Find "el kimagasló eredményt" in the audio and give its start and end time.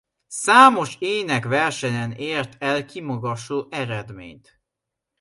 2.63-4.59